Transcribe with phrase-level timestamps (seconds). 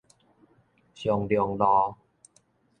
[0.95, 1.95] 松隆路